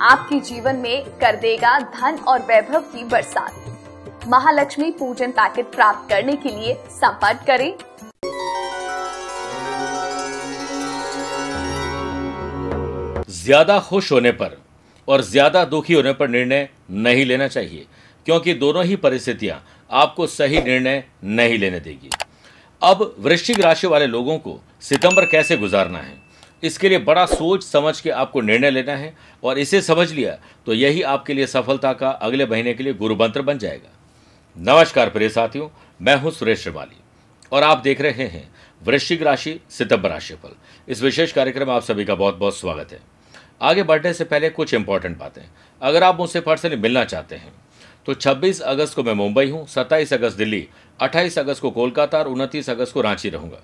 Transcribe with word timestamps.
आपके 0.00 0.38
जीवन 0.42 0.76
में 0.76 1.04
कर 1.20 1.36
देगा 1.36 1.78
धन 1.80 2.18
और 2.18 2.40
वैभव 2.42 2.80
की 2.92 3.04
बरसात। 3.04 4.26
महालक्ष्मी 4.28 4.90
पूजन 4.90 5.30
पैकेट 5.32 5.66
प्राप्त 5.66 6.08
करने 6.10 6.36
के 6.36 6.48
लिए 6.50 6.74
संपर्क 6.92 7.44
करें। 7.46 7.72
ज़्यादा 13.34 13.78
खुश 13.80 14.10
होने 14.12 14.30
पर 14.32 14.56
और 15.08 15.22
ज़्यादा 15.22 15.64
दुखी 15.66 15.94
होने 15.94 16.12
पर 16.12 16.28
निर्णय 16.28 16.68
नहीं 16.90 17.24
लेना 17.26 17.48
चाहिए, 17.48 17.86
क्योंकि 18.26 18.54
दोनों 18.54 18.84
ही 18.84 18.96
परिस्थितियाँ 18.98 19.62
आपको 19.90 20.26
सही 20.26 20.62
निर्णय 20.62 21.02
नहीं 21.24 21.58
लेने 21.58 21.80
देगी। 21.80 22.10
अब 22.82 23.14
वृश्चिक 23.20 23.60
राशि 23.60 23.86
वाले 23.86 24.06
लोगों 24.06 24.38
को 24.38 24.60
सितंबर 24.82 25.26
कैसे 25.26 25.56
गुजारना 25.56 25.98
है? 25.98 26.23
इसके 26.64 26.88
लिए 26.88 26.98
बड़ा 27.00 27.24
सोच 27.26 27.62
समझ 27.64 28.00
के 28.00 28.10
आपको 28.10 28.40
निर्णय 28.40 28.70
लेना 28.70 28.92
है 28.96 29.12
और 29.42 29.58
इसे 29.58 29.80
समझ 29.82 30.10
लिया 30.12 30.36
तो 30.66 30.74
यही 30.74 31.02
आपके 31.04 31.34
लिए 31.34 31.46
सफलता 31.46 31.92
का 31.92 32.10
अगले 32.10 32.46
महीने 32.46 32.74
के 32.74 32.82
लिए 32.82 32.94
गुरु 32.94 33.16
मंत्र 33.16 33.42
बन 33.42 33.58
जाएगा। 33.58 33.90
नमस्कार 34.56 35.10
प्रिय 35.10 35.28
साथियों, 35.28 35.68
मैं 36.00 36.16
हूँ 36.16 36.30
सुरेश 36.30 36.62
श्रिवाली 36.62 36.96
और 37.52 37.62
आप 37.62 37.78
देख 37.78 38.00
रहे 38.00 38.26
हैं 38.26 38.48
वृश्चिक 38.82 39.22
राशि, 39.22 39.58
सितंबर 39.70 40.10
राशिफल। 40.10 40.54
इस 40.88 41.02
विशेष 41.02 41.32
कार्यक्रम 41.32 41.66
में 41.66 41.74
आप 41.74 41.82
सभी 41.82 42.04
का 42.04 42.14
बहुत 42.14 42.36
बहुत 42.36 42.56
स्वागत 42.56 42.92
है। 42.92 43.00
आगे 43.62 43.82
बढ़ने 43.82 44.12
से 44.12 44.24
पहले 44.24 44.50
कुछ 44.50 44.74
इंपॉर्टेंट 44.74 45.18
बातें। 45.18 45.42
अगर 45.82 46.02
आप 46.02 46.18
मुझसे 46.18 46.40
पर्सनली 46.40 46.76
मिलना 46.76 47.04
चाहते 47.04 47.36
हैं 47.36 47.52
तो 48.06 48.14
26 48.14 48.60
अगस्त 48.62 48.94
को 48.94 49.02
मैं 49.02 49.14
मुंबई 49.14 49.48
हूँ 49.50 49.66
27 49.68 50.12
अगस्त 50.12 50.36
दिल्ली 50.38 50.66
28 50.98 51.38
अगस्त 51.38 51.62
को 51.62 51.70
कोलकाता 51.70 52.18
और 52.18 52.28
उनतीस 52.28 52.70
अगस्त 52.70 52.94
को 52.94 53.00
रांची 53.00 53.28
रहूँगा। 53.28 53.62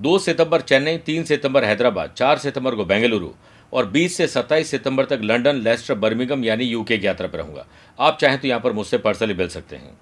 2 0.00 0.18
सितंबर 0.18 0.60
चेन्नई, 0.60 0.98
तीन 0.98 1.24
सितंबर 1.24 1.64
हैदराबाद, 1.64 2.10
चार 2.16 2.38
सितंबर 2.38 2.74
को 2.74 2.84
बेंगलुरु 2.84 3.28
और 3.72 3.86
20 3.86 4.16
से 4.16 4.26
27 4.26 4.70
सितंबर 4.70 5.04
तक 5.04 5.20
लंदन 5.24 5.56
लेस्टर, 5.56 5.94
बर्मिंगम 5.94 6.44
यानी 6.44 6.64
यूके 6.64 6.98
की 6.98 7.06
यात्रा 7.06 7.28
पर 7.28 7.38
रहूँगा। 7.38 7.66
आप 7.98 8.18
चाहें 8.20 8.38
तो 8.38 8.48
यहाँ 8.48 8.60
पर 8.60 8.72
मुझसे 8.72 8.98
पर्सनली 8.98 9.34
मिल 9.34 9.48
सकते 9.48 9.76
हैं। 9.76 9.98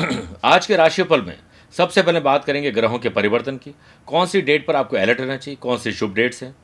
आज 0.44 0.66
के 0.66 0.76
राशिफल 0.76 1.22
में 1.22 1.38
सबसे 1.72 2.02
पहले 2.02 2.20
बात 2.20 2.44
करेंगे 2.44 2.70
ग्रहों 2.70 2.98
के 2.98 3.08
परिवर्तन 3.08 3.56
की। 3.56 3.74
कौन 4.06 4.26
सी 4.26 4.40
डेट 4.42 4.66
पर 4.66 4.76
आपको 4.76 4.96
अलर्ट 4.96 5.20
रहना 5.20 5.36
चाहिए? 5.36 5.56
कौन 5.56 5.78
सी 5.78 5.92
शुभ 5.92 6.14
डेट्स 6.14 6.42
हैं? 6.42 6.56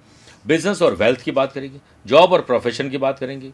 बिज़नेस 0.47 0.83
और 0.83 0.95
वेल्थ 0.95 1.21
की 1.21 1.31
बात 1.31 1.53
करेंगे। 1.53 1.79
जॉब 2.07 2.33
और 2.33 2.41
प्रोफेशन 2.41 2.91
की 2.91 2.99
बात 2.99 3.19
करेंगे। 3.19 3.51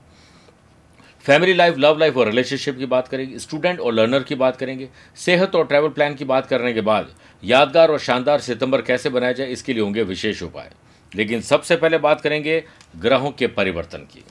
फैमिली 1.29 1.55
लाइफ 1.55 1.75
लव 1.79 1.99
लाइफ 1.99 2.17
और 2.17 2.27
रिलेशनशिप 2.27 2.77
की 2.79 2.87
बात 2.87 3.09
करेंगे 3.09 3.39
स्टूडेंट 3.39 3.81
और 3.81 3.93
लर्नर 3.93 4.23
की 4.23 4.35
बात 4.35 4.57
करेंगे, 4.57 4.89
सेहत 5.17 5.55
और 5.55 5.67
ट्रैवल 5.67 5.89
प्लान 5.89 6.15
की 6.15 6.25
बात 6.25 6.47
करने 6.47 6.73
के 6.73 6.81
बाद 6.81 7.09
यादगार 7.43 7.91
और 7.91 7.99
शानदार 7.99 8.41
सितंबर 8.41 8.83
कैसे 8.83 9.09
बनाया 9.09 9.33
जाए, 9.33 9.47
इसके 9.47 9.73
लिए 9.73 9.83
होंगे 9.83 10.03
विशेष 10.03 10.43
उपाय। 10.43 10.71
लेकिन 11.13 11.41
सबसे 11.41 11.77
पहले 11.77 11.99
बात 11.99 12.21
करेंगे 12.21 12.63
ग्रहों 12.97 13.31
के 13.31 13.47
परिवर्तन 13.49 14.07
की। 14.13 14.25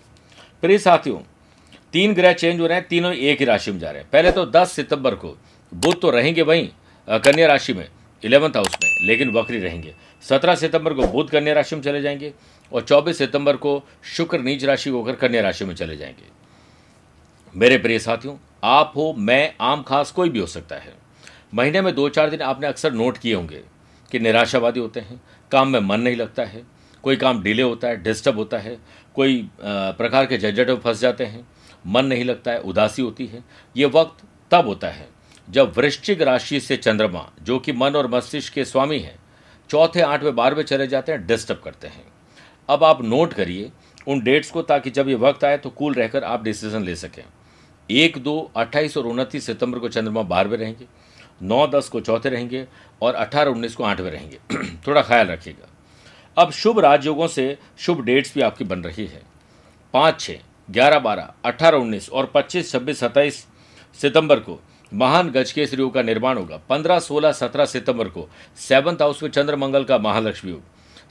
प्रिय 0.63 0.78
साथियों, 0.78 1.19
तीन 1.94 2.13
ग्रह 2.13 2.34
चेंज 2.34 2.59
हो 2.59 2.68
रहे 2.68 2.78
हैं, 2.78 2.88
तीनों 2.88 3.13
एक 3.13 3.40
ही 3.40 3.46
राशि 3.46 3.72
में 3.72 3.80
जा 3.80 3.91
रहे 3.91 4.02
हैं। 4.02 4.09
पहले 4.13 4.31
तो 4.31 4.46
10 4.47 4.72
सितंबर 4.72 5.16
को 5.16 5.36
बुध 5.72 6.02
तो 6.02 6.09
रहेंगे 6.09 6.41
वहीं 6.41 6.68
कन्या 7.07 7.47
राशि 7.47 7.74
में 7.74 7.88
इलेवंथ 8.24 8.56
हाउस 8.56 8.78
में, 8.84 8.90
लेकिन 9.02 9.31
वक्री 9.31 9.59
रहेंगे। 9.59 9.94
17 10.24 10.56
सितंबर 10.56 10.94
को 10.94 11.07
बुध 11.07 11.30
कन्या 11.30 11.53
राशि 11.53 11.75
में 11.75 11.84
चले 11.84 12.02
जाएँगे 12.02 12.34
और 12.72 12.81
24 12.81 13.18
सितंबर 13.18 13.56
को 13.57 13.81
शुक्र 14.16 14.40
नीच 14.40 14.66
राशि 14.66 14.90
होकर 14.90 15.16
कन्या 15.18 15.41
राशि 15.41 15.66
में 15.66 15.75
चले 15.75 15.97
जाएँगे। 15.97 16.36
मेरे 17.57 17.78
प्रिय 17.78 17.97
साथियों, 18.00 18.35
आप 18.63 18.91
हो, 18.95 19.13
मैं, 19.18 19.53
आम 19.62 19.81
खास 19.84 20.12
कोई 20.12 20.29
भी 20.29 20.40
हो 20.40 20.45
सकता 20.47 20.75
है। 20.75 20.94
महीने 21.53 21.81
में 21.81 21.94
दो 21.95 22.07
चार 22.09 22.29
दिन 22.29 22.41
आपने 22.41 22.68
अक्सर 22.68 22.94
नोट 22.94 23.18
किए 23.18 23.34
होंगे 23.34 23.62
कि 24.12 24.19
निराशावादी 24.19 24.79
होते 24.79 25.00
हैं, 25.00 25.19
काम 25.51 25.69
में 25.69 25.79
मन 25.79 26.00
नहीं 26.00 26.16
लगता 26.16 26.44
है, 26.44 26.62
कोई 27.03 27.16
काम 27.16 27.41
डिले 27.44 27.63
होता 27.63 27.88
है, 27.88 28.01
डिस्टर्ब 28.03 28.38
होता 28.38 28.57
है, 28.57 28.78
कोई 29.16 29.50
प्रकार 29.62 30.25
के 30.25 30.38
झंझट 30.38 30.69
में 30.69 30.78
फंस 30.78 31.00
जाते 31.00 31.25
हैं, 31.25 31.47
मन 31.88 32.06
नहीं 32.06 32.25
लगता 32.25 32.51
है, 32.51 32.59
उदासी 32.59 33.01
होती 33.01 33.25
है। 33.25 33.44
ये 33.75 33.85
वक्त 33.88 34.24
तब 34.51 34.68
होता 34.68 34.89
है 34.89 35.07
जब 35.47 35.74
वृश्चिक 35.78 36.22
राशि 36.22 36.59
से 36.59 36.78
चंद्रमा, 36.78 37.25
जो 37.41 37.59
कि 37.59 37.74
मन 37.74 37.95
और 37.95 38.07
मस्तिष्क 38.07 38.53
के 38.53 38.66
स्वामी 38.66 39.00
हैं, 39.00 39.18
चौथे, 39.69 40.01
आठवें, 40.01 40.35
बारहवें 40.35 40.63
चले 40.63 40.88
जाते 40.88 41.12
हैं, 41.12 41.25
डिस्टर्ब 41.28 41.62
करते 41.63 41.88
हैं। 41.88 42.06
अब 42.69 42.84
आप 42.84 43.03
नोट 43.03 43.34
करिए 43.34 43.72
उन 44.07 44.19
डेट्स 44.19 44.51
को 44.51 44.62
ताकि 44.62 44.89
जब 44.89 45.09
ये 45.09 45.16
वक्त 45.18 45.44
आए 45.44 45.57
तो 45.57 45.69
कूल 45.69 45.94
रहकर 45.94 46.24
आप 46.24 46.44
डिसीज़न 46.44 46.84
ले 46.84 46.95
सकें। 46.95 47.24
एक, 47.92 48.18
दो, 48.18 48.52
अट्ठाईस 48.56 48.98
और 48.98 49.08
उनतीस 49.08 49.46
सितंबर 49.46 49.80
को 49.80 49.90
चंद्रमा 49.90 50.22
बारहवें 50.22 50.58
रहेंगे, 50.58 50.86
नौ, 51.42 51.68
दस 51.68 51.90
को 51.90 52.00
चौथे 52.00 52.30
रहेंगे 52.30 52.68
और 53.02 53.16
अठारह, 53.16 53.52
उन्नीस 53.52 53.75
को 53.75 53.84
आठवें 53.84 54.12
रहेंगे। 54.12 54.40
थोड़ा 54.88 55.02
ख्याल 55.02 55.28
रखिएगा। 55.28 55.68
अब 56.38 56.52
शुभ 56.52 56.80
राजयोगों 56.80 57.28
से 57.28 57.58
शुभ 57.78 58.06
डेट्स 58.06 58.36
भी 58.36 58.42
आपकी 58.42 58.64
बन 58.64 58.80
रही 58.80 59.06
है। 59.06 59.22
पाँच 59.94 60.20
छः 60.20 60.40
ग्यारह, 60.72 61.00
बारह 61.00 61.34
अट्ठारह 61.46 61.78
उन्नीस 61.78 62.09
और 62.09 62.25
पच्चीस, 62.25 62.72
छब्बीस, 62.72 63.00
सत्ताईस 63.00 63.48
सितंबर 64.02 64.40
को 64.40 64.64
महान 64.94 65.30
गज 65.30 65.52
के 65.52 65.64
योग 65.64 65.94
का 65.94 66.02
निर्माण 66.02 66.38
होगा। 66.38 66.58
पंद्रह, 66.69 67.00
सोलह, 67.00 67.31
सत्रह 67.31 67.66
सितंबर 67.66 68.08
को 68.08 68.30
सेवंथ 68.58 68.96
हाउस 68.96 69.24
में 69.24 69.30
चंद्र 69.30 69.56
मंगल 69.56 69.84
का 69.84 69.98
महालक्ष्मी 69.98 70.52
योग। 70.52 70.62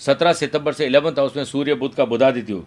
सत्रह 0.00 0.32
सितंबर 0.32 0.72
से 0.72 0.86
इलेवंथ 0.86 1.12
हाउस 1.12 1.36
में 1.36 1.44
सूर्य 1.44 1.74
बुद्ध 1.74 1.94
का 1.94 2.04
बुधादित्य 2.04 2.52
योग। 2.52 2.66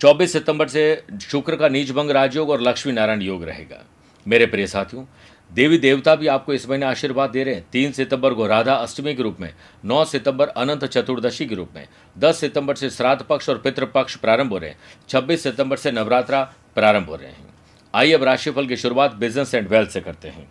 चौबीस 0.00 0.32
सितंबर 0.32 0.68
से 0.68 1.02
शुक्र 1.22 1.56
का 1.56 1.68
नीच 1.68 1.90
भंग 1.90 2.10
राजयोग 2.10 2.50
और 2.50 2.60
लक्ष्मी 2.60 2.92
नारायण 2.92 3.22
योग 3.22 3.44
रहेगा। 3.44 3.84
मेरे 4.28 4.46
प्रिय 4.46 4.66
साथियों, 4.66 5.04
देवी 5.52 5.78
देवता 5.78 6.14
भी 6.14 6.26
आपको 6.26 6.54
इस 6.54 6.68
महीने 6.68 6.86
आशीर्वाद 6.86 7.30
दे 7.30 7.44
रहे 7.44 7.54
हैं। 7.54 7.64
तीन 7.72 7.92
सितंबर 7.92 8.34
को 8.34 8.46
राधा 8.46 8.74
अष्टमी 8.74 9.14
के 9.14 9.22
रूप 9.22 9.36
में, 9.40 9.54
नौ 9.84 10.04
सितंबर 10.04 10.48
अनंत 10.48 10.84
चतुर्दशी 10.84 11.46
के 11.46 11.54
रूप 11.54 11.70
में, 11.76 11.86
दस 12.18 12.38
सितंबर 12.38 12.74
से 12.74 12.90
श्राद्ध 12.90 13.22
पक्ष 13.22 13.48
और 13.48 13.58
पितृपक्ष 13.58 14.16
प्रारंभ 14.16 14.52
हो 14.52 14.58
रहे 14.58 14.70
हैं, 14.70 14.78
छब्बीस 15.08 15.42
सितंबर 15.42 15.76
से 15.76 15.92
नवरात्रा 15.92 16.42
प्रारंभ 16.74 17.08
हो 17.08 17.16
रहे 17.16 17.28
हैं। 17.28 17.54
आइए 17.94 18.12
अब 18.12 18.24
राशिफल 18.24 18.66
की 18.66 18.76
शुरुआत 18.76 19.14
बिज़नेस 19.14 19.54
एंड 19.54 19.68
वेल्थ 19.68 19.90
से 19.90 20.00
करते 20.00 20.28
हैं। 20.28 20.48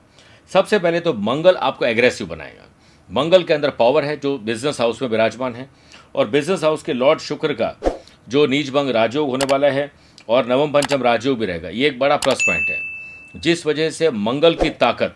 सबसे 0.51 0.79
पहले 0.79 0.99
तो 0.99 1.13
मंगल 1.13 1.55
आपको 1.55 1.85
एग्रेसिव 1.85 2.27
बनाएगा। 2.27 2.69
मंगल 3.09 3.43
के 3.43 3.53
अंदर 3.53 3.69
पावर 3.69 4.05
है, 4.05 4.17
जो 4.17 4.37
बिज़नेस 4.37 4.81
हाउस 4.81 5.01
में 5.01 5.09
विराजमान 5.09 5.55
है, 5.55 5.69
और 6.15 6.29
बिज़नेस 6.29 6.63
हाउस 6.63 6.83
के 6.83 6.93
लॉर्ड 6.93 7.19
शुक्र 7.19 7.53
का 7.53 7.75
जो 8.29 8.45
नीच 8.45 8.69
भंग 8.69 8.89
राजयोग 8.89 9.29
होने 9.29 9.45
वाला 9.45 9.67
है 9.67 9.91
और 10.29 10.47
नवम 10.47 10.71
पंचम 10.71 11.03
राजयोग 11.03 11.39
भी 11.39 11.45
रहेगा। 11.45 11.69
ये 11.69 11.87
एक 11.87 11.99
बड़ा 11.99 12.17
प्लस 12.17 12.41
पॉइंट 12.41 12.69
है। 12.69 13.41
जिस 13.41 13.65
वजह 13.65 13.89
से 13.89 14.11
मंगल 14.11 14.55
की 14.55 14.69
ताकत 14.69 15.15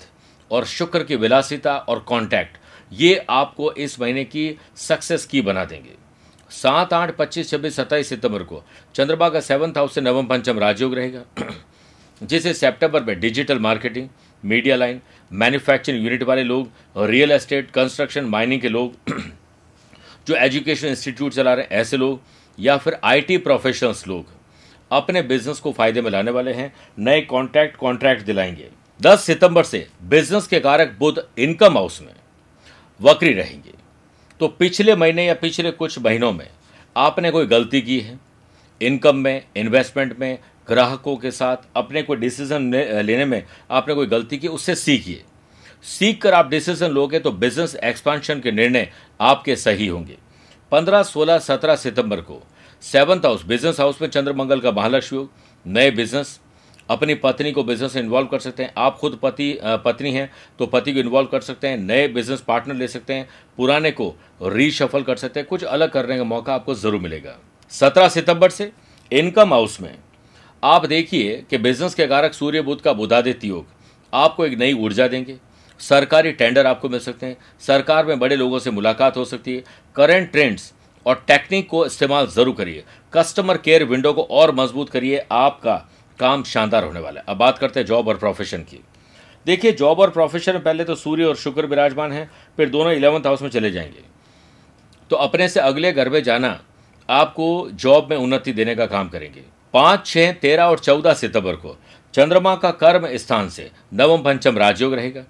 और 0.51 0.65
शुक्र 0.65 1.03
की 1.03 1.15
विलासिता 1.15 1.77
और 1.77 1.99
कॉन्टैक्ट 1.99 2.57
ये 2.93 3.25
आपको 3.29 3.71
इस 3.71 3.99
महीने 4.01 4.23
की 4.23 4.59
सक्सेस 4.75 5.25
की 5.25 5.41
बना 5.41 5.65
देंगे। 5.65 5.91
सात, 6.49 6.93
आठ, 6.93 7.15
पच्चीस, 7.15 7.49
छब्बीस, 7.49 7.75
सत्ताईस 7.75 8.09
सितंबर 8.09 8.43
को 8.43 8.63
चंद्रमा 8.95 9.29
का 9.29 9.39
सेवंथ 9.39 9.73
हाउस 9.77 9.95
से 9.95 10.01
नवम 10.01 10.25
पंचम 10.25 10.59
राजयोग 10.59 10.95
रहेगा। 10.95 11.23
जिसे 12.23 12.53
सितंबर 12.53 13.03
में 13.03 13.19
digital 13.19 13.59
marketing 13.59 14.09
media 14.45 14.75
line 14.75 15.01
manufacturing 15.31 16.03
unit 16.03 16.23
वाले 16.23 16.43
लोग 16.43 16.71
रियल 16.97 17.31
एस्टेट 17.31 17.71
कंस्ट्रक्शन 17.71 18.25
माइनिंग 18.25 18.61
के 18.61 18.69
लोग, 18.69 18.93
जो 20.27 20.35
एजुकेशन 20.35 20.87
इंस्टीट्यूट 20.87 21.33
चला 21.33 21.53
रहे 21.53 21.65
हैं, 21.65 21.71
ऐसे 21.71 21.97
लोग 21.97 22.21
या 22.59 22.77
फिर 22.77 22.97
आईटी 23.03 23.37
प्रोफेशनल्स 23.37 24.07
लोग 24.07 24.25
अपने 24.91 25.21
बिज़नेस 25.21 25.59
को 25.59 25.71
फ़ायदे 25.71 26.01
में 26.01 26.09
लाने 26.11 26.31
वाले 26.31 26.53
हैं, 26.53 26.73
नए 26.99 27.21
कॉन्ट्रैक्ट 27.21 27.75
कॉन्ट्रैक्ट 27.77 28.25
दिलाएँगे। 28.25 28.69
10 28.99 29.23
सितंबर 29.23 29.63
से 29.63 29.87
बिज़नेस 30.03 30.47
के 30.47 30.59
कारक 30.59 30.95
बुद्ध 30.99 31.23
इनकम 31.37 31.77
हाउस 31.77 32.01
में 32.01 32.13
वक्री 32.99 33.33
रहेंगे। 33.33 33.73
तो 34.39 34.47
पिछले 34.49 34.95
महीने 34.95 35.25
या 35.25 35.33
पिछले 35.33 35.71
कुछ 35.71 35.99
महीनों 35.99 36.31
में 36.33 36.47
आपने 36.95 37.31
कोई 37.31 37.45
गलती 37.45 37.81
की 37.81 37.99
है? 37.99 38.19
इनकम 38.81 39.15
में 39.15 39.43
इन्वेस्टमेंट 39.55 40.17
में, 40.19 40.37
ग्राहकों 40.67 41.15
के 41.17 41.31
साथ 41.31 41.57
अपने 41.75 42.01
कोई 42.01 42.17
डिसीज़न 42.17 42.71
लेने 43.03 43.25
में 43.25 43.43
आपने 43.71 43.93
कोई 43.93 44.07
गलती 44.07 44.37
की? 44.37 44.47
उससे 44.47 44.75
सीखिए। 44.75 45.23
सीख 45.83 46.21
कर 46.21 46.33
आप 46.33 46.49
डिसीज़न 46.49 46.87
लोगे 46.87 47.19
तो 47.19 47.31
बिज़नेस 47.31 47.75
एक्सपांशन 47.75 48.39
के 48.39 48.51
निर्णय 48.51 48.91
आपके 49.21 49.55
सही 49.55 49.87
होंगे। 49.87 50.17
पंद्रह, 50.71 51.03
सोलह, 51.03 51.37
सत्रह 51.39 51.75
सितंबर 51.77 52.21
को 52.21 52.41
सेवंथ 52.83 53.25
हाउस, 53.25 53.45
बिज़नेस 53.45 53.79
हाउस 53.79 54.01
में 54.01 54.07
चंद्रमंगल 54.09 54.59
का 54.59 54.71
महालक्ष्मी 54.71 55.19
योग 55.19 55.29
नए 55.65 55.91
बिज़नेस। 55.91 56.39
अपनी 56.89 57.13
पत्नी 57.15 57.51
को 57.51 57.63
बिज़नेस 57.63 57.95
में 57.95 58.01
इन्वॉल्व 58.03 58.27
कर 58.27 58.39
सकते 58.39 58.63
हैं। 58.63 58.71
आप 58.77 58.97
खुद 58.97 59.17
पति 59.23 59.57
पत्नी 59.63 60.11
हैं 60.11 60.29
तो 60.59 60.65
पति 60.67 60.93
को 60.93 60.99
इन्वॉल्व 60.99 61.27
कर 61.27 61.41
सकते 61.41 61.67
हैं, 61.67 61.77
नए 61.77 62.07
बिज़नेस 62.09 62.41
पार्टनर 62.41 62.75
ले 62.75 62.87
सकते 62.87 63.13
हैं, 63.13 63.27
पुराने 63.57 63.91
को 63.91 64.13
रीशफल 64.43 65.03
कर 65.03 65.15
सकते 65.15 65.39
हैं, 65.39 65.47
कुछ 65.47 65.63
अलग 65.63 65.91
करने 65.91 66.17
का 66.17 66.23
मौका 66.25 66.53
आपको 66.53 66.75
ज़रूर 66.75 67.01
मिलेगा। 67.01 67.37
सत्रह 67.71 68.09
सितंबर 68.09 68.49
से 68.49 68.71
इनकम 69.11 69.53
हाउस 69.53 69.79
में 69.81 69.97
आप 70.63 70.85
देखिए 70.85 71.35
कि 71.49 71.57
बिज़नेस 71.59 71.93
के 71.95 72.07
कारक 72.07 72.33
सूर्य 72.33 72.61
बुद्ध 72.61 72.81
का 72.81 72.93
बुधादित्य 72.93 73.47
योग। 73.47 73.65
आपको 74.13 74.45
एक 74.45 74.57
नई 74.59 74.73
ऊर्जा 74.75 75.07
देंगे। 75.07 75.37
सरकारी 75.79 76.31
टेंडर 76.31 76.67
आपको 76.67 76.89
मिल 76.89 76.99
सकते 76.99 77.25
हैं। 77.25 77.37
सरकार 77.61 78.05
में 78.05 78.19
बड़े 78.19 78.35
लोगों 78.35 78.59
से 78.59 78.71
मुलाकात 78.71 79.17
हो 79.17 79.25
सकती 79.25 79.55
है। 79.55 79.63
करंट 79.95 80.31
ट्रेंड्स 80.31 80.73
और 81.05 81.23
टेक्निक 81.27 81.67
को 81.69 81.85
इस्तेमाल 81.85 82.27
ज़रूर 82.27 82.55
करिए। 82.55 82.83
कस्टमर 83.13 83.57
केयर 83.57 83.83
विंडो 83.83 84.13
को 84.13 84.23
और 84.23 84.55
मज़बूत 84.55 84.89
करिए। 84.89 85.25
आपका 85.31 85.75
काम 86.19 86.43
शानदार 86.43 86.83
होने 86.83 86.99
वाला 86.99 87.19
है। 87.19 87.25
अब 87.29 87.37
बात 87.37 87.57
करते 87.57 87.79
हैं 87.79 87.87
जॉब 87.87 88.07
और 88.07 88.17
प्रोफेशन 88.17 88.61
की। 88.61 88.83
देखिए, 89.45 89.71
जॉब 89.71 89.99
और 89.99 90.09
प्रोफेशन 90.09 90.53
में 90.53 90.63
पहले 90.63 90.83
तो 90.83 90.95
सूर्य 90.95 91.23
और 91.23 91.35
शुक्र 91.35 91.65
विराजमान 91.65 92.11
है, 92.11 92.29
फिर 92.57 92.69
दोनों 92.69 92.91
इलेवंथ 92.93 93.25
हाउस 93.25 93.41
में 93.41 93.49
चले 93.49 93.71
जाएँगे। 93.71 94.03
तो 95.11 95.15
अपने 95.15 95.47
से 95.49 95.59
अगले 95.59 95.91
घर 95.91 96.09
में 96.09 96.21
जाना, 96.23 96.59
आपको 97.09 97.69
जॉब 97.73 98.09
में 98.09 98.17
उन्नति 98.17 98.53
देने 98.53 98.75
का 98.75 98.85
काम 98.85 99.09
करेंगे। 99.09 99.43
पाँच 99.73 100.05
छः 100.05 100.31
तेरह 100.33 100.63
और 100.63 100.79
चौदह 100.79 101.13
सितंबर 101.13 101.55
को 101.55 101.75
चंद्रमा 102.13 102.55
का 102.55 102.71
कर्म 102.71 103.07
स्थान 103.17 103.49
से 103.49 103.69
नवम 103.93 104.21
पंचम 104.21 104.57
राजयोग 104.57 104.93
रहेगा। 104.93 105.23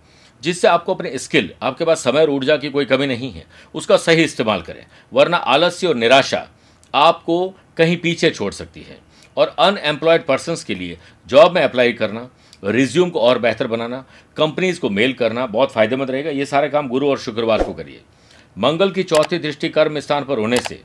जिससे 0.44 0.68
आपको 0.68 0.94
अपने 0.94 1.18
स्किल, 1.18 1.52
आपके 1.62 1.86
पास 1.86 2.04
समय 2.04 2.22
और 2.22 2.30
ऊर्जा 2.30 2.58
की 2.58 2.70
कोई 2.70 2.86
कमी 2.86 3.08
नहीं 3.08 3.32
है, 3.32 3.46
उसका 3.76 3.98
सही 3.98 4.24
इस्तेमाल 4.24 4.62
करें। 4.62 4.86
वरना 5.14 5.38
आलस्य 5.38 5.88
और 5.88 5.96
निराशा 5.96 6.48
आपको 6.94 7.48
कहीं 7.78 7.98
पीछे 7.98 8.30
छोड़ 8.30 8.52
सकती 8.54 8.82
है। 8.82 8.98
और 9.38 9.56
अनएम्प्लॉयड 9.60 10.26
पर्सन 10.26 10.56
के 10.68 10.76
लिए 10.76 10.98
जॉब 11.28 11.56
में 11.56 11.62
अप्लाई 11.62 11.94
करना 11.94 12.30
रिज्यूम 12.64 13.10
को 13.10 13.20
और 13.20 13.40
बेहतर 13.40 13.68
बनाना 13.68 14.04
कंपनीज़ 14.38 14.80
को 14.80 14.90
मेल 14.90 15.14
करना 15.14 15.46
बहुत 15.46 15.72
फ़ायदेमंद 15.72 16.12
रहेगा। 16.12 16.30
ये 16.30 16.46
सारे 16.46 16.70
काम 16.70 16.88
गुरु 16.88 17.10
और 17.10 17.18
शुक्रवार 17.18 17.64
को 17.64 17.74
करिए। 17.74 18.02
मंगल 18.58 18.92
की 18.92 19.04
चौथी 19.04 19.38
दृष्टि 19.38 19.70
कर्म 19.70 20.00
स्थान 20.00 20.24
पर 20.24 20.40
होने 20.40 20.58
से 20.58 20.82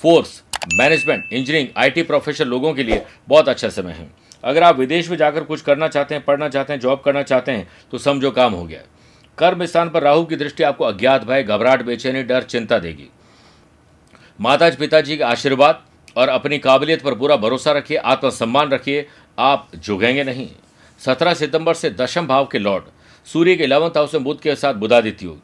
force 0.00 0.42
management 0.74 1.32
engineering 1.32 1.68
IT 1.76 2.02
professional 2.02 2.48
लोगों 2.48 2.72
के 2.74 2.82
लिए 2.82 3.02
बहुत 3.28 3.48
अच्छा 3.48 3.68
समय 3.68 3.92
है। 3.92 4.08
अगर 4.46 4.62
आप 4.62 4.78
विदेश 4.78 5.08
में 5.10 5.16
जाकर 5.16 5.44
कुछ 5.44 5.60
करना 5.60 5.88
चाहते 5.88 6.14
हैं, 6.14 6.24
पढ़ना 6.24 6.48
चाहते 6.48 6.72
हैं 6.72 6.80
जॉब 6.80 7.00
करना 7.00 7.22
चाहते 7.22 7.52
हैं 7.52 7.68
तो 7.92 7.98
समझो 7.98 8.30
काम 8.30 8.52
हो 8.52 8.64
गया। 8.64 8.80
कर्म 9.38 9.64
स्थान 9.66 9.90
पर 9.90 10.02
राहु 10.02 10.24
की 10.24 10.36
दृष्टि 10.36 10.62
आपको 10.62 10.84
अज्ञात 10.84 11.24
भय, 11.24 11.42
घबराहट, 11.42 11.82
बेचैनी, 11.82 12.22
डर, 12.22 12.42
चिंता 12.42 12.78
देगी। 12.78 13.08
माता 14.38 14.68
पिताजी 14.70 15.16
के 15.16 15.24
आशीर्वाद 15.24 15.82
और 16.16 16.28
अपनी 16.28 16.58
काबिलियत 16.58 17.02
पर 17.02 17.14
पूरा 17.14 17.36
भरोसा 17.36 17.72
रखिए, 17.72 17.96
आत्मसम्मान 17.96 18.70
रखिए, 18.70 19.06
आप 19.38 19.68
झुकेंगे 19.76 20.24
नहीं। 20.24 20.48
सत्रह 21.00 21.34
सितंबर 21.34 21.74
से 21.74 21.90
दशम 21.90 22.26
भाव 22.26 22.46
के 22.46 22.58
लॉर्ड, 22.58 22.84
सूर्य 23.26 23.56
के 23.56 23.64
इलेवंथ 23.64 23.96
हाउस 23.96 24.14
में 24.14 24.24
बुद्ध 24.24 24.40
के 24.40 24.54
साथ 24.56 24.74
बुधादित्य 24.74 25.26
योग। 25.26 25.40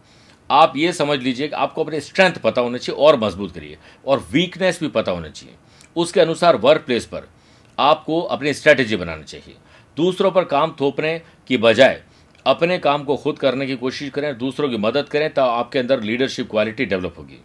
आप 0.50 0.72
ये 0.76 0.92
समझ 0.92 1.18
लीजिए 1.18 1.48
कि 1.48 1.54
आपको 1.54 1.84
अपनी 1.84 2.00
स्ट्रेंथ 2.00 2.34
पता 2.34 2.60
होना 2.60 2.78
चाहिए 2.78 3.00
और 3.02 3.18
मज़बूत 3.20 3.54
करिए 3.54 3.78
और 4.06 4.26
वीकनेस 4.32 4.80
भी 4.80 4.88
पता 4.88 5.12
होना 5.12 5.28
चाहिए। 5.28 5.54
उसके 5.96 6.20
अनुसार 6.20 6.56
वर्क 6.56 6.82
प्लेस 6.82 7.06
पर 7.06 7.28
आपको 7.78 8.20
अपनी 8.20 8.52
स्ट्रैटेजी 8.54 8.96
बनानी 8.96 9.24
चाहिए। 9.24 9.54
दूसरों 9.96 10.30
पर 10.30 10.44
काम 10.44 10.74
थोपने 10.80 11.20
की 11.46 11.56
बजाय 11.56 12.02
अपने 12.46 12.78
काम 12.78 13.04
को 13.04 13.16
खुद 13.16 13.38
करने 13.38 13.66
की 13.66 13.76
कोशिश 13.76 14.10
करें, 14.10 14.36
दूसरों 14.38 14.68
की 14.68 14.76
मदद 14.76 15.08
करें 15.08 15.32
तो 15.34 15.42
आपके 15.42 15.78
अंदर 15.78 16.00
लीडरशिप 16.00 16.50
क्वालिटी 16.50 16.84
डेवलप 16.84 17.14
होगी। 17.18 17.38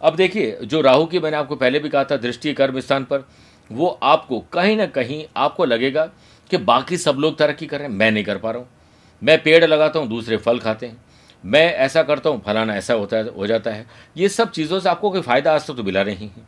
अब 0.00 0.16
देखिए, 0.16 0.58
जो 0.62 0.80
राहु 0.80 1.04
की 1.06 1.18
मैंने 1.20 1.36
आपको 1.36 1.56
पहले 1.56 1.78
भी 1.78 1.88
कहा 1.88 2.04
था, 2.04 2.16
दृष्टि 2.16 2.52
कर्म 2.54 2.80
स्थान 2.80 3.04
पर, 3.04 3.24
वो 3.70 3.98
आपको 4.02 4.40
कहीं 4.52 4.76
ना 4.76 4.86
कहीं 4.86 5.24
आपको 5.36 5.64
लगेगा 5.64 6.04
कि 6.50 6.56
बाकी 6.56 6.96
सब 6.96 7.16
लोग 7.16 7.38
तरक्की 7.38 7.66
कर 7.66 7.78
रहे 7.78 7.88
हैं। 7.88 7.94
मैं 7.94 8.10
नहीं 8.10 8.24
कर 8.24 8.38
पा 8.38 8.50
रहा 8.50 8.60
हूँ। 8.60 8.68
मैं 9.22 9.42
पेड़ 9.42 9.64
लगाता 9.64 9.98
हूँ, 9.98 10.08
दूसरे 10.08 10.36
फल 10.36 10.58
खाते 10.58 10.86
हैं। 10.86 10.96
मैं 11.44 11.74
ऐसा 11.74 12.02
करता 12.02 12.30
हूँ, 12.30 12.42
फलाना 12.42 12.76
ऐसा 12.76 12.94
होता 12.94 13.16
है, 13.16 13.28
हो 13.28 13.46
जाता 13.46 13.70
है। 13.70 13.86
ये 14.16 14.28
सब 14.28 14.50
चीज़ों 14.50 14.80
से 14.80 14.88
आपको 14.88 15.10
कोई 15.10 15.20
फ़ायदा 15.20 15.54
आज 15.54 15.66
तक 15.66 15.74
तो 15.74 15.82
मिला 15.82 16.04
नहीं 16.04 16.28
है। 16.28 16.46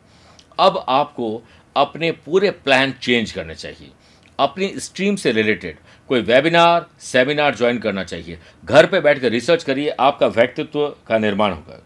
अब 0.59 0.85
आपको 0.89 1.41
अपने 1.75 2.11
पूरे 2.11 2.51
प्लान 2.51 2.93
चेंज 3.01 3.31
करने 3.31 3.55
चाहिए। 3.55 3.91
अपनी 4.39 4.67
स्ट्रीम 4.77 5.15
से 5.15 5.31
रिलेटेड 5.31 5.77
कोई 6.09 6.21
वेबिनार 6.21 6.85
सेमिनार 6.99 7.55
ज्वाइन 7.55 7.77
करना 7.79 8.03
चाहिए। 8.03 8.37
घर 8.65 8.85
पे 8.85 8.99
बैठकर 8.99 9.29
रिसर्च 9.29 9.63
करिए, 9.63 9.89
आपका 9.89 10.27
व्यक्तित्व 10.27 10.87
का 11.07 11.17
निर्माण 11.17 11.51
होगा। 11.51 11.81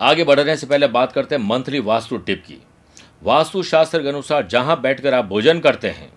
आगे 0.00 0.24
बढ़ने 0.24 0.56
से 0.56 0.66
पहले 0.66 0.86
बात 0.86 1.12
करते 1.12 1.34
हैं 1.34 1.42
मंथली 1.42 1.80
वास्तु 1.80 2.16
टिप 2.16 2.42
की। 2.46 2.62
वास्तु 3.22 3.62
शास्त्र 3.62 4.02
के 4.02 4.08
अनुसार 4.08 4.46
जहाँ 4.46 4.80
बैठकर 4.80 5.14
आप 5.14 5.24
भोजन 5.24 5.60
करते 5.60 5.88
हैं, 5.88 6.12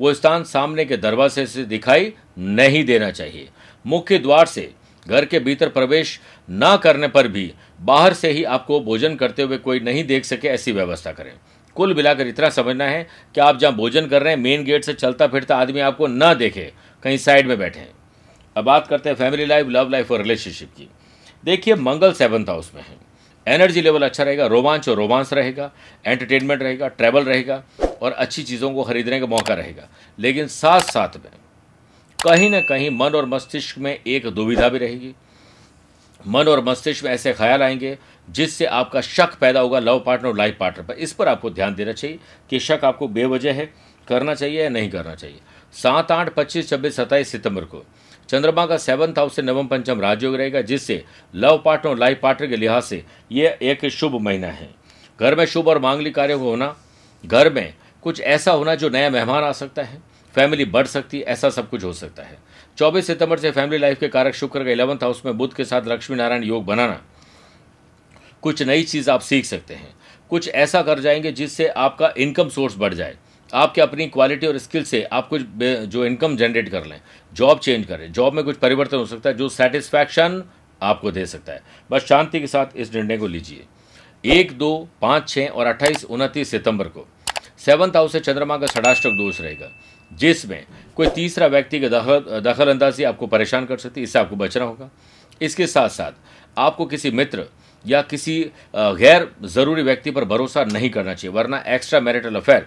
वो 0.00 0.12
स्थान 0.14 0.44
सामने 0.44 0.84
के 0.84 0.96
दरवाजे 0.96 1.46
से 1.46 1.64
दिखाई 1.64 2.12
नहीं 2.38 2.84
देना 2.84 3.10
चाहिए। 3.10 3.48
मुख्य 3.84 4.18
द्वार 4.18 4.46
से 4.46 4.70
घर 5.06 5.24
के 5.24 5.38
भीतर 5.38 5.68
प्रवेश 5.68 6.18
ना 6.48 6.76
करने 6.76 7.08
पर 7.08 7.28
भी 7.28 7.52
बाहर 7.80 8.12
से 8.12 8.30
ही 8.30 8.44
आपको 8.44 8.80
भोजन 8.80 9.14
करते 9.16 9.42
हुए 9.42 9.58
कोई 9.58 9.80
नहीं 9.80 10.04
देख 10.04 10.24
सके 10.24 10.48
ऐसी 10.48 10.72
व्यवस्था 10.72 11.12
करें। 11.12 11.32
कुल 11.76 11.94
मिलाकर 11.94 12.26
इतना 12.26 12.48
समझना 12.50 12.84
है 12.84 13.06
कि 13.34 13.40
आप 13.40 13.58
जहाँ 13.58 13.74
भोजन 13.74 14.06
कर 14.06 14.22
रहे 14.22 14.34
हैं 14.34 14.40
मेन 14.40 14.64
गेट 14.64 14.84
से 14.84 14.92
चलता 14.94 15.26
फिरता 15.26 15.56
आदमी 15.56 15.80
आपको 15.80 16.06
न 16.06 16.34
देखे, 16.34 16.72
कहीं 17.02 17.16
साइड 17.18 17.46
में 17.46 17.58
बैठे 17.58 17.86
अब 18.56 18.64
बात 18.64 18.86
करते 18.86 19.08
हैं 19.08 19.16
फैमिली 19.16 19.46
लाइफ 19.46 19.66
लव 19.68 19.90
लाइफ 19.90 20.12
और 20.12 20.20
रिलेशनशिप 20.20 20.68
की। 20.76 20.88
देखिए, 21.44 21.74
मंगल 21.74 22.12
सेवंथ 22.12 22.48
हाउस 22.48 22.70
में 22.74 22.82
है। 22.82 22.96
एनर्जी 23.46 23.80
लेवल 23.80 24.02
अच्छा 24.02 24.24
रहेगा, 24.24 24.46
रोमांच 24.46 24.88
और 24.88 24.96
रोमांस 24.96 25.32
रहेगा 25.32 25.70
एंटरटेनमेंट 26.06 26.62
रहेगा 26.62 26.88
ट्रैवल 26.88 27.24
रहेगा 27.24 27.62
और 28.02 28.12
अच्छी 28.12 28.42
चीज़ों 28.42 28.72
को 28.74 28.82
खरीदने 28.82 29.20
का 29.20 29.26
मौका 29.26 29.54
रहेगा। 29.54 29.88
लेकिन 30.18 30.46
साथ 30.46 30.80
साथ 30.82 31.16
में 31.16 31.32
कहीं 32.18 32.50
ना 32.50 32.60
कहीं 32.60 32.90
मन 32.90 33.14
और 33.14 33.26
मस्तिष्क 33.26 33.78
में 33.78 33.98
एक 34.06 34.26
दुविधा 34.26 34.68
भी 34.68 34.78
रहेगी। 34.78 35.14
मन 36.28 36.48
और 36.48 36.64
मस्तिष्क 36.64 37.04
में 37.04 37.10
ऐसे 37.10 37.32
ख्याल 37.32 37.62
आएँगे, 37.62 37.98
जिससे 38.30 38.64
आपका 38.64 39.00
शक 39.00 39.38
पैदा 39.38 39.60
होगा 39.60 39.78
लव 39.78 40.00
पार्टनर 40.00 40.28
और 40.28 40.36
लाइफ 40.36 40.56
पार्टनर 40.60 40.84
पर। 40.84 40.94
इस 40.94 41.12
पर 41.12 41.28
आपको 41.28 41.50
ध्यान 41.50 41.74
देना 41.74 41.92
चाहिए 41.92 42.18
कि 42.50 42.58
शक 42.58 42.80
आपको 42.84 43.08
बेवजह 43.08 43.52
है, 43.52 43.74
करना 44.08 44.34
चाहिए 44.34 44.62
या 44.62 44.68
नहीं 44.68 44.90
करना 44.90 45.14
चाहिए। 45.14 45.38
सात 45.72 46.12
आठ 46.12 46.34
पच्चीस 46.34 46.68
छब्बीस 46.68 46.96
सत्ताईस 46.96 47.28
सितंबर 47.28 47.64
को 47.64 47.84
चंद्रमा 48.28 48.66
का 48.66 48.76
सेवंथ 48.76 49.12
हाउस 49.12 49.36
से 49.36 49.42
नवम 49.42 49.66
पंचम 49.66 50.00
राजयोग 50.00 50.34
रहेगा, 50.34 50.60
जिससे 50.60 51.04
लव 51.34 51.62
पार्टनर 51.64 51.92
और 51.92 51.98
लाइफ 51.98 52.20
पार्टनर 52.22 52.48
के 52.48 52.56
लिहाज 52.56 52.82
से 52.82 53.04
यह 53.32 53.58
एक 53.62 53.86
शुभ 53.86 54.20
महीना 54.20 54.46
है। 54.46 54.74
घर 55.20 55.34
में 55.34 55.46
शुभ 55.46 55.68
और 55.68 55.78
मांगलिक 55.78 56.14
कार्य 56.14 56.34
होना, 56.34 56.76
घर 57.26 57.52
में 57.52 57.74
कुछ 58.02 58.20
ऐसा 58.20 58.52
होना 58.52 58.74
जो 58.74 58.88
नया 58.88 59.10
मेहमान 59.10 59.44
आ 59.44 59.52
सकता 59.52 59.82
है, 59.82 60.02
फैमिली 60.34 60.64
बढ़ 60.64 60.86
सकती 60.86 61.18
है, 61.18 61.24
ऐसा 61.24 61.50
सब 61.50 61.70
कुछ 61.70 61.84
हो 61.84 61.92
सकता 61.92 62.22
है। 62.22 62.38
24 62.78 63.06
सितंबर 63.06 63.38
से 63.38 63.50
फैमिली 63.50 63.78
लाइफ 63.78 64.00
के 64.00 64.08
कारक 64.08 64.34
शुक्र 64.34 64.64
का 64.64 64.70
इलेवंथ 64.70 64.96
हाउस 64.96 65.22
में 65.26 65.38
बुद्ध 65.38 65.54
के 65.54 65.64
साथ 65.64 65.82
लक्ष्मी 65.86 66.16
नारायण 66.16 66.44
योग 66.44 66.64
बनाना। 66.64 67.02
कुछ 68.42 68.62
नई 68.62 68.82
चीज़ 68.82 69.10
आप 69.10 69.20
सीख 69.20 69.44
सकते 69.44 69.74
हैं। 69.74 69.94
कुछ 70.30 70.48
ऐसा 70.48 70.82
कर 70.82 71.00
जाएँगे 71.00 71.32
जिससे 71.32 71.68
आपका 71.68 72.14
इनकम 72.18 72.48
सोर्स 72.48 72.74
बढ़ 72.78 72.94
जाए। 72.94 73.16
आपके 73.54 73.80
अपनी 73.80 74.06
क्वालिटी 74.06 74.46
और 74.46 74.58
स्किल 74.58 74.84
से 74.84 75.02
आप 75.02 75.28
कुछ 75.28 75.42
जो 75.86 76.04
इनकम 76.04 76.36
जनरेट 76.36 76.68
कर 76.68 76.86
लें। 76.86 77.00
जॉब 77.32 77.58
चेंज 77.58 77.86
करें। 77.86 78.12
जॉब 78.12 78.34
में 78.34 78.44
कुछ 78.44 78.56
परिवर्तन 78.56 78.96
हो 78.96 79.06
सकता 79.06 79.30
है 79.30 79.36
जो 79.36 79.48
सेटिस्फैक्शन 79.48 80.44
आपको 80.82 81.10
दे 81.10 81.26
सकता 81.26 81.52
है। 81.52 81.62
बस 81.90 82.02
शांति 82.02 82.40
के 82.40 82.46
साथ 82.46 82.66
इस 82.76 82.94
निर्णय 82.94 83.18
को 83.18 83.26
लीजिए। 83.26 83.64
एक, 84.24 84.52
दो, 84.52 84.88
पाँच 85.02 85.28
छः 85.28 85.48
और 85.48 85.66
अट्ठाईस, 85.66 86.04
उनतीस 86.04 86.48
सितंबर 86.48 86.88
को। 86.88 87.08
सेवंथ 87.58 87.90
हाउस 87.90 88.12
से 88.12 88.20
चंद्रमा 88.20 88.56
का 88.56 88.66
षडाष्टक 88.66 89.10
दोष 89.10 89.40
रहेगा। 89.40 89.70
जिसमें 90.12 90.66
कोई 90.96 91.06
तीसरा 91.08 91.46
व्यक्ति 91.48 91.80
के 91.80 91.88
दखल 91.88 92.40
दखल 92.42 92.70
अंदाजी 92.70 93.04
आपको 93.04 93.26
परेशान 93.26 93.66
कर 93.66 93.78
सकती 93.78 94.00
है, 94.00 94.04
इससे 94.04 94.18
आपको 94.18 94.36
बचना 94.36 94.64
होगा। 94.64 94.90
इसके 95.40 95.66
साथ 95.66 95.88
साथ 95.90 96.12
आपको 96.56 96.86
किसी 96.86 97.10
मित्र 97.12 97.44
या 97.84 98.00
किसी 98.04 98.40
गैर 98.74 99.28
ज़रूरी 99.46 99.82
व्यक्ति 99.82 100.10
पर 100.10 100.24
भरोसा 100.26 100.64
नहीं 100.66 100.90
करना 100.90 101.14
चाहिए, 101.14 101.34
वरना 101.34 101.62
एक्स्ट्रा 101.66 102.00
मैरिटल 102.00 102.36
अफेयर 102.36 102.66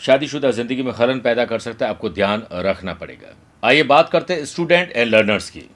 शादीशुदा 0.00 0.50
ज़िंदगी 0.50 0.82
में 0.82 0.92
खलन 0.94 1.18
पैदा 1.20 1.44
कर 1.44 1.58
सकता 1.60 1.86
है, 1.86 1.90
आपको 1.90 2.08
ध्यान 2.10 2.46
रखना 2.54 2.92
पड़ेगा। 2.94 3.34
आइए 3.62 3.82
बात 3.84 4.08
करते 4.10 4.34
हैं 4.34 4.44
स्टूडेंट 4.46 4.92
एंड 4.92 5.08
लर्नर्स 5.08 5.50
की। 5.50 5.68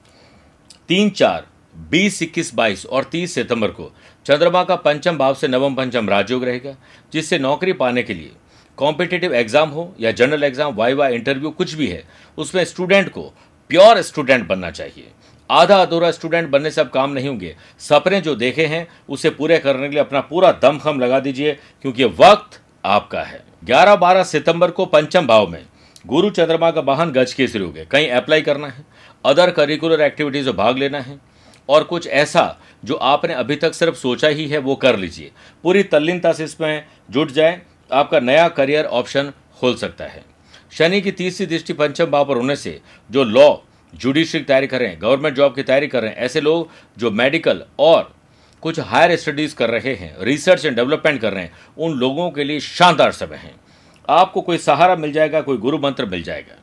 तीन 0.89 1.09
चार, 1.11 1.45
बीस, 1.89 2.21
इक्कीस, 2.23 2.53
बाईस 2.55 2.85
और 2.85 3.03
तीस 3.03 3.33
सितंबर 3.35 3.67
को 3.69 3.91
चंद्रमा 4.25 4.63
का 4.63 4.75
पंचम 4.77 5.17
भाव 5.17 5.33
से 5.35 5.47
नवम 5.47 5.75
पंचम 5.75 6.09
राजयोग 6.09 6.43
रहेगा, 6.43 6.75
जिससे 7.13 7.39
नौकरी 7.39 7.73
पाने 7.73 8.03
के 8.03 8.13
लिए 8.13 8.31
कॉम्पिटेटिव 8.77 9.33
एग्ज़ाम 9.35 9.69
हो 9.69 9.93
या 9.99 10.11
जनरल 10.11 10.43
एग्ज़ाम 10.43 10.73
वाई 10.75 11.13
इंटरव्यू, 11.13 11.49
कुछ 11.51 11.73
भी 11.73 11.87
है, 11.87 12.03
उसमें 12.37 12.63
स्टूडेंट 12.65 13.09
को 13.09 13.21
प्योर 13.69 14.01
स्टूडेंट 14.03 14.47
बनना 14.47 14.71
चाहिए। 14.71 15.11
आधा 15.49 15.75
अधूरा 15.77 16.09
स्टूडेंट 16.11 16.49
बनने 16.49 16.71
से 16.71 16.81
अब 16.81 16.89
काम 16.89 17.11
नहीं 17.11 17.27
होंगे। 17.27 17.55
सपने 17.81 18.19
जो 18.21 18.35
देखे 18.35 18.65
हैं, 18.65 18.87
उसे 19.09 19.29
पूरे 19.31 19.59
करने 19.59 19.87
के 19.87 19.89
लिए 19.89 19.99
अपना 19.99 20.21
पूरा 20.23 20.51
दमखम 20.53 20.99
लगा 20.99 21.19
दीजिए, 21.19 21.53
क्योंकि 21.81 22.05
वक्त 22.05 22.59
आपका 22.83 23.21
है। 23.21 23.43
11-12 23.65 24.23
सितंबर 24.23 24.71
को 24.71 24.85
पंचम 24.87 25.27
भाव 25.27 25.47
में, 25.47 25.65
गुरु 26.05 26.29
चंद्रमा 26.31 26.71
का 26.71 26.81
वाहन 26.81 27.11
गज 27.11 27.33
के 27.33 27.47
शुरू 27.47 27.69
गए 27.69 27.85
कहीं 27.85 28.09
अप्लाई 28.11 28.41
करना 28.41 28.67
है 28.67 28.85
अदर 29.25 29.51
करिकुलर 29.51 30.01
एक्टिविटीज़ 30.01 30.45
में 30.45 30.55
भाग 30.57 30.77
लेना 30.77 30.99
है, 30.99 31.19
और 31.69 31.83
कुछ 31.83 32.07
ऐसा 32.07 32.57
जो 32.85 32.95
आपने 32.95 33.33
अभी 33.33 33.55
तक 33.55 33.73
सिर्फ़ 33.73 33.95
सोचा 33.97 34.27
ही 34.29 34.47
है, 34.47 34.57
वो 34.57 34.75
कर 34.75 34.97
लीजिए। 34.97 35.31
पूरी 35.63 35.83
तल्लीनता 35.85 36.33
से 36.33 36.43
इसमें 36.43 36.85
जुट 37.11 37.31
जाए 37.31 37.61
आपका 37.91 38.19
नया 38.19 38.47
करियर 38.49 38.85
ऑप्शन 38.85 39.31
खोल 39.59 39.75
सकता 39.75 40.05
है। 40.05 40.23
शनि 40.71 41.01
की 41.01 41.11
तीसरी 41.11 41.45
दृष्टि 41.45 41.73
पंचम 41.73 42.05
भाव 42.05 42.25
पर 42.25 42.35
होने 42.35 42.55
से 42.55 42.79
जो 43.09 43.23
लॉ 43.23 43.55
जुडिशरी 43.93 44.39
की 44.39 44.45
तैयारी 44.45 44.67
कर 44.67 44.79
रहे 44.79 44.89
हैं 44.89 45.01
गवर्नमेंट 45.01 45.35
जॉब 45.35 45.55
की 45.55 45.63
तैयारी 45.63 45.87
कर 45.87 46.01
रहे 46.01 46.11
हैं, 46.11 46.17
ऐसे 46.17 46.41
लोग 46.41 46.69
जो 46.97 47.11
मेडिकल 47.11 47.63
और 47.79 48.13
कुछ 48.61 48.79
हायर 48.79 49.15
स्टडीज़ 49.15 49.55
कर 49.55 49.69
रहे 49.69 49.93
हैं 49.95 50.15
रिसर्च 50.19 50.65
एंड 50.65 50.75
डेवलपमेंट 50.75 51.21
कर 51.21 51.33
रहे 51.33 51.43
हैं, 51.43 51.51
उन 51.77 51.91
लोगों 51.91 52.29
के 52.31 52.43
लिए 52.43 52.59
शानदार 52.59 53.11
समय 53.11 53.35
है। 53.35 53.53
आपको 54.09 54.41
कोई 54.41 54.57
सहारा 54.57 54.95
मिल 54.95 55.11
जाएगा, 55.11 55.41
कोई 55.41 55.57
गुरु 55.57 55.77
मंत्र 55.77 56.05
मिल 56.05 56.23
जाएगा। 56.23 56.55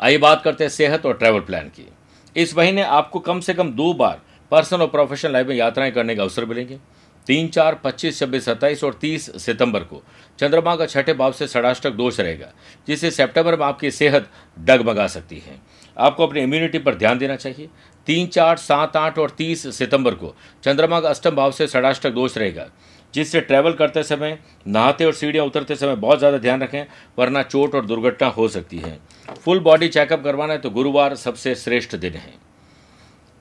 आइए 0.00 0.18
बात 0.18 0.42
करते 0.42 0.64
हैं 0.64 0.68
सेहत 0.68 1.06
और 1.06 1.14
ट्रैवल 1.14 1.40
प्लान 1.40 1.68
की। 1.68 1.88
इस 2.36 2.56
महीने 2.56 2.82
आपको 2.82 3.18
कम 3.18 3.40
से 3.40 3.54
कम 3.54 3.70
दो 3.70 3.92
बार 3.94 4.20
पर्सनल 4.50 4.80
और 4.80 4.88
प्रोफेशनल 4.88 5.32
लाइफ 5.32 5.46
में 5.46 5.56
यात्राएँ 5.56 5.92
करने 5.92 6.14
का 6.16 6.22
अवसर 6.22 6.44
मिलेंगे। 6.44 6.78
तीन, 7.26 7.48
चार, 7.48 7.74
पच्चीस, 7.74 8.18
छब्बीस, 8.18 8.44
सत्ताईस 8.44 8.82
और 8.84 8.94
तीस 8.94 9.30
सितंबर 9.42 9.80
को। 9.80 10.02
चंद्रमा 10.38 10.74
का 10.76 10.86
छठे 10.86 11.12
भाव 11.14 11.32
से 11.32 11.46
षडाष्टक 11.48 11.90
दोष 11.92 12.20
रहेगा, 12.20 12.52
जिससे 12.88 13.10
सितंबर 13.10 13.56
में 13.56 13.64
आपकी 13.66 13.90
सेहत 13.92 14.28
डगमगा 14.56 15.06
सकती 15.08 15.38
है। 15.38 15.60
आपको 15.96 16.26
अपनी 16.26 16.40
इम्यूनिटी 16.40 16.78
पर 16.78 16.94
ध्यान 16.94 17.18
देना 17.18 17.36
चाहिए। 17.36 17.68
तीन, 18.06 18.26
चार, 18.28 18.56
सात, 18.58 18.96
आठ 18.96 19.18
और 19.18 19.30
तीस 19.30 19.66
सितंबर 19.76 20.14
को 20.14 20.34
चंद्रमा 20.64 21.00
का 21.00 21.08
अष्टम 21.08 21.36
भाव 21.36 21.52
से 21.52 21.66
षडाष्टक 21.68 22.10
दोष 22.10 22.36
रहेगा, 22.38 22.66
जिससे 23.14 23.40
ट्रैवल 23.40 23.72
करते 23.72 24.02
समय, 24.02 24.38
नहाते 24.66 25.04
और 25.04 25.12
सीढ़ियाँ 25.14 25.44
उतरते 25.46 25.76
समय 25.76 25.96
बहुत 25.96 26.18
ज़्यादा 26.18 26.38
ध्यान 26.38 26.62
रखें, 26.62 26.84
वरना 27.18 27.42
चोट 27.44 27.74
और 27.74 27.86
दुर्घटना 27.86 28.28
हो 28.28 28.48
सकती 28.48 28.78
है। 28.78 28.98
फुल 29.36 29.60
बॉडी 29.60 29.88
चेकअप 29.88 30.24
करवाना 30.24 30.52
है 30.52 30.58
तो 30.58 30.70
गुरुवार 30.70 31.14
सबसे 31.16 31.54
श्रेष्ठ 31.54 31.96
दिन 31.96 32.14
है। 32.14 32.32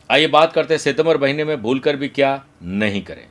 आइए 0.09 0.27
बात 0.29 0.53
करते 0.53 0.73
हैं 0.73 0.79
सितंबर 0.79 1.17
महीने 1.17 1.43
में 1.43 1.61
भूलकर 1.61 1.95
भी 1.95 2.07
क्या 2.09 2.41
नहीं 2.63 3.01
करें। 3.01 3.25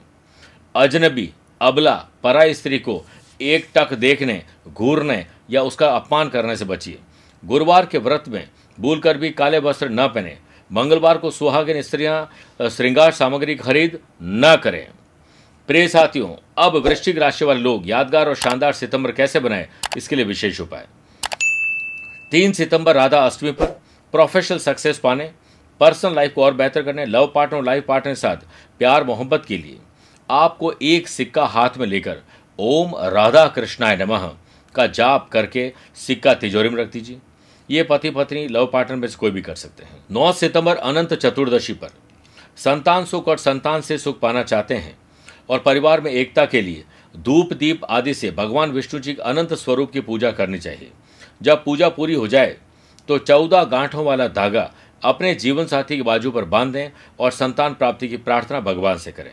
अजनबी, 0.74 1.30
अबला 1.60 1.94
परा 2.22 2.52
स्त्री 2.52 2.78
को 2.78 3.02
एक 3.40 3.68
टक 3.74 3.92
देखने, 3.94 4.42
घूरने 4.68 5.24
या 5.50 5.62
उसका 5.62 5.88
अपमान 5.88 6.28
करने 6.28 6.56
से 6.56 6.64
बचिए। 6.64 6.98
गुरुवार 7.42 7.86
के 7.86 7.98
व्रत 7.98 8.24
में 8.28 8.48
भूलकर 8.78 9.18
भी 9.18 9.30
काले 9.30 9.58
वस्त्र 9.58 9.88
न 9.88 10.06
पहने। 10.08 10.36
मंगलवार 10.70 11.18
को 11.18 11.30
सुहागिन 11.30 11.80
स्त्रियाँ 11.82 12.68
श्रृंगार 12.68 13.12
सामग्री 13.12 13.54
खरीद 13.56 13.98
न 14.22 14.56
करें। 14.64 14.86
प्रिय 15.68 15.88
साथियों, 15.88 16.28
अब 16.58 16.76
वृश्चिक 16.76 17.18
राशि 17.18 17.44
वाले 17.44 17.60
लोग 17.60 17.88
यादगार 17.88 18.28
और 18.28 18.34
शानदार 18.36 18.72
सितंबर 18.72 19.12
कैसे 19.12 19.40
बनाए, 19.40 19.68
इसके 19.96 20.16
लिए 20.16 20.24
विशेष 20.24 20.60
उपाय। 20.60 20.86
तीन 22.32 22.52
सितंबर 22.52 22.94
राधा 22.94 23.24
अष्टमी 23.26 23.52
पर 23.52 23.66
प्रोफेशनल 24.14 24.58
सक्सेस 24.58 24.98
पाने 24.98 25.30
पर्सनल 25.80 26.14
लाइफ 26.14 26.34
को 26.34 26.44
और 26.44 26.54
बेहतर 26.54 26.82
करने 26.82 27.06
लव 27.06 27.30
पार्टनर 27.34 27.58
और 27.58 27.64
लाइफ 27.64 27.84
पार्टनर 27.86 28.12
के 28.12 28.20
साथ 28.20 28.36
प्यार 28.80 29.04
मोहब्बत 29.04 29.44
के 29.46 29.58
लिए। 29.58 29.78
आपको 30.30 30.72
एक 30.82 31.08
सिक्का 31.08 31.44
हाथ 31.46 31.78
में 31.78 31.86
लेकर 31.86 32.18
ओम 32.58 32.92
राधा 33.12 33.46
कृष्णाय 33.46 33.96
नमः 33.96 34.30
का 34.74 34.86
जाप 34.88 35.28
करके 35.28 35.72
सिक्का 35.96 36.34
तिजोरी 36.34 36.68
में 36.68 36.76
रख 36.76 36.90
दीजिए। 36.92 37.18
ये 37.68 37.82
पति 37.82 38.10
पत्नी 38.10 38.46
लव 38.48 38.66
पार्टनर 38.66 38.96
में 38.96 39.08
से 39.08 39.16
कोई 39.16 39.30
भी 39.30 39.42
कर 39.42 39.54
सकते 39.54 39.84
हैं। 39.84 40.04
9 40.12 40.32
सितंबर 40.32 40.76
अनंत 40.76 41.14
चतुर्दशी 41.14 41.72
पर 41.72 41.90
संतान 42.56 43.04
सुख 43.04 43.28
और 43.28 43.38
संतान 43.38 43.80
से 43.80 43.98
सुख 43.98 44.18
पाना 44.20 44.42
चाहते 44.42 44.74
हैं 44.74 44.96
और 45.50 45.58
परिवार 45.58 46.00
में 46.00 46.10
एकता 46.12 46.44
के 46.46 46.62
लिए 46.62 46.84
धूप, 47.14 47.52
दीप 47.52 47.84
आदि 47.84 48.14
से 48.14 48.30
भगवान 48.30 48.70
विष्णु 48.70 49.00
जी 49.00 49.14
के 49.14 49.22
अनंत 49.22 49.54
स्वरूप 49.54 49.90
की 49.90 50.00
पूजा 50.00 50.30
करनी 50.30 50.58
चाहिए। 50.58 50.90
जब 51.42 51.64
पूजा 51.64 51.88
पूरी 51.88 52.14
हो 52.14 52.26
जाए 52.28 52.56
तो 53.08 53.18
चौदह 53.18 53.64
गांठों 53.64 54.04
वाला 54.04 54.28
धागा 54.28 54.70
अपने 55.02 55.34
जीवन 55.34 55.66
साथी 55.66 55.96
के 55.96 56.02
बाजू 56.02 56.30
पर 56.30 56.44
बाँध 56.44 56.72
दें 56.72 56.90
और 57.20 57.30
संतान 57.30 57.74
प्राप्ति 57.74 58.08
की 58.08 58.16
प्रार्थना 58.16 58.60
भगवान 58.60 58.98
से 58.98 59.12
करें। 59.12 59.32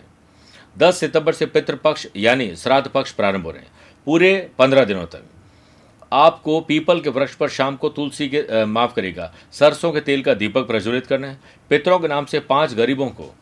10 0.78 1.00
सितंबर 1.00 1.34
से 1.34 1.46
पितृपक्ष 1.46 2.06
यानी 2.16 2.56
श्राद्ध 2.56 2.88
पक्ष 2.88 3.12
प्रारंभ 3.12 3.44
हो 3.44 3.52
रहे 3.52 3.62
हैं। 3.62 3.72
पूरे 4.08 4.50
पंद्रह 4.60 4.86
दिनों 4.86 5.06
तक। 5.06 5.24
आपको 6.12 6.60
पीपल 6.62 7.00
के 7.02 7.10
वृक्ष 7.10 7.34
पर 7.36 7.50
शाम 7.50 7.76
को 7.76 7.90
तुलसी 7.90 8.28
के 8.30 8.66
माफ़ 8.66 8.94
करेगा 8.96 9.32
सरसों 9.54 9.92
के 9.92 10.02
तेल 10.02 10.22
का 10.22 10.34
दीपक 10.34 10.68
प्रज्वलित 10.68 11.08
करना 11.08 11.28
है। 11.28 11.40
पितरों 11.72 12.00
के 12.00 12.08
नाम 12.08 12.26
से 12.26 12.40
पाँच 12.42 12.74
गरीबों 12.74 13.08
को 13.10 13.34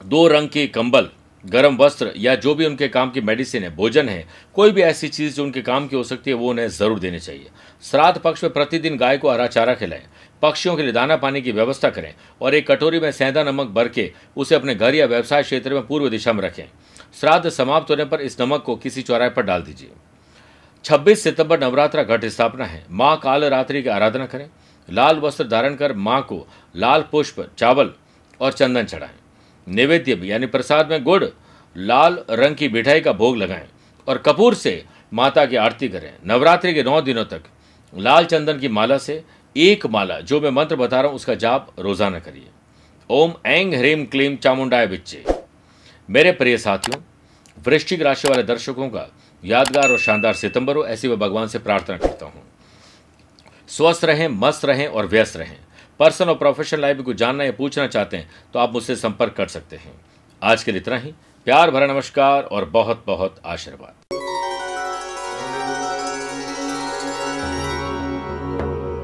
दो 0.00 0.26
रंग 0.28 0.48
के 0.48 0.66
कंबल, 0.66 1.08
गर्म 1.44 1.76
वस्त्र 1.76 2.12
या 2.16 2.34
जो 2.34 2.54
भी 2.54 2.66
उनके 2.66 2.88
काम 2.88 3.10
की 3.10 3.20
मेडिसिन 3.20 3.62
है, 3.62 3.74
भोजन 3.76 4.08
है, 4.08 4.26
कोई 4.54 4.70
भी 4.70 4.82
ऐसी 4.82 5.08
चीज़ 5.08 5.34
जो 5.36 5.44
उनके 5.44 5.62
काम 5.62 5.86
की 5.88 5.96
हो 5.96 6.02
सकती 6.04 6.30
है, 6.30 6.36
वो 6.36 6.50
उन्हें 6.50 6.68
ज़रूर 6.68 6.98
देनी 6.98 7.18
चाहिए। 7.18 7.50
श्राद्ध 7.82 8.20
पक्ष 8.20 8.44
में 8.44 8.52
प्रतिदिन 8.52 8.96
गाय 8.96 9.18
को 9.18 9.30
हरा 9.30 9.46
चारा 9.46 9.74
खिलाएँ। 9.74 10.02
पक्षियों 10.42 10.76
के 10.76 10.82
लिए 10.82 10.92
दाना 10.92 11.16
पानी 11.16 11.40
की 11.42 11.52
व्यवस्था 11.52 11.90
करें 11.90 12.14
और 12.40 12.54
एक 12.54 12.70
कटोरी 12.70 13.00
में 13.00 13.12
सेंधा 13.12 13.42
नमक 13.42 13.66
भर 13.66 13.88
के 13.88 14.12
उसे 14.36 14.54
अपने 14.54 14.74
घर 14.74 14.94
या 14.94 15.06
व्यवसाय 15.06 15.42
क्षेत्र 15.42 15.74
में 15.74 15.86
पूर्व 15.86 16.08
दिशा 16.08 16.32
में 16.32 16.42
रखें। 16.42 16.64
श्राद्ध 17.20 17.48
समाप्त 17.48 17.90
होने 17.90 18.04
पर 18.04 18.20
इस 18.20 18.40
नमक 18.40 18.62
को 18.62 18.76
किसी 18.76 19.02
चौराहे 19.02 19.30
पर 19.30 19.42
डाल 19.42 19.62
दीजिए। 19.62 19.90
26 20.84 21.22
सितंबर 21.22 21.60
नवरात्रा 21.60 22.02
घट 22.02 22.24
स्थापना 22.24 22.64
है। 22.64 22.84
माँ 22.90 23.16
काल 23.22 23.44
रात्रि 23.44 23.82
की 23.82 23.88
आराधना 23.88 24.26
करें। 24.26 24.48
लाल 24.88 25.16
वस्त्र 25.16 25.46
धारण 25.48 25.74
कर 25.74 25.92
माँ 25.92 26.22
को 26.22 26.46
लाल 26.76 27.04
पुष्प, 27.12 27.50
चावल 27.58 27.92
और 28.40 28.52
चंदन 28.52 28.84
चढ़ाएँ। 28.84 29.14
नैवेद्य 29.68 30.20
यानी 30.24 30.46
प्रसाद 30.46 30.90
में 30.90 31.02
गुड़, 31.04 31.24
लाल 31.76 32.24
रंग 32.30 32.56
की 32.56 32.68
मिठाई 32.68 33.00
का 33.00 33.12
भोग 33.12 33.36
लगाएँ 33.36 33.66
और 34.08 34.18
कपूर 34.18 34.54
से 34.54 34.84
माता 35.12 35.46
की 35.46 35.56
आरती 35.56 35.88
करें। 35.88 36.12
नवरात्रि 36.26 36.74
के 36.74 36.82
नौ 36.82 37.00
दिनों 37.00 37.24
तक 37.24 37.42
लाल 37.94 38.24
चंदन 38.24 38.58
की 38.58 38.68
माला 38.68 38.98
से 38.98 39.24
एक 39.56 39.86
माला, 39.86 40.18
जो 40.20 40.40
मैं 40.40 40.50
मंत्र 40.50 40.76
बता 40.76 41.00
रहा 41.00 41.08
हूँ, 41.08 41.16
उसका 41.16 41.34
जाप 41.36 41.68
रोज़ाना 41.78 42.18
करिए। 42.18 42.48
ओम 43.10 43.34
एंग 43.46 43.74
ह्रीम 43.74 44.04
क्लीम 44.06 44.36
चामुंडाय 44.36 44.86
बिच्चे। 44.86 45.24
मेरे 46.08 46.32
प्रिय 46.32 46.56
साथियों, 46.58 47.00
वृश्चिक 47.58 48.02
राशि 48.02 48.28
वाले 48.28 48.42
दर्शकों 48.44 48.88
का 48.88 49.06
यादगार 49.42 49.90
और 49.90 49.98
शानदार 49.98 50.34
सितंबर 50.34 50.76
हो, 50.76 50.84
ऐसी 50.86 51.08
मैं 51.08 51.18
भगवान 51.18 51.46
से 51.48 51.58
प्रार्थना 51.58 51.96
करता 51.98 52.26
हूँ। 52.26 52.42
स्वस्थ 53.68 54.04
रहें, 54.04 54.28
मस्त 54.30 54.64
रहें 54.64 54.86
और 54.86 55.06
व्यस्त 55.06 55.36
रहें। 55.36 55.56
पर्सनल 56.00 56.28
और 56.28 56.36
प्रोफेशनल 56.36 56.80
लाइफ 56.80 57.00
को 57.00 57.12
जानना 57.14 57.44
या 57.44 57.52
पूछना 57.52 57.86
चाहते 57.86 58.16
हैं 58.16 58.30
तो 58.54 58.58
आप 58.58 58.72
मुझसे 58.72 58.96
संपर्क 58.96 59.34
कर 59.34 59.46
सकते 59.48 59.76
हैं। 59.76 59.94
आज 60.42 60.64
के 60.64 60.72
लिए 60.72 60.80
इतना 60.80 60.96
ही। 60.96 61.12
प्यार 61.46 61.70
भरा 61.70 61.86
नमस्कार 61.86 62.42
और 62.42 62.64
बहुत 62.70 63.04
बहुत 63.06 63.40
आशीर्वाद। 63.46 64.05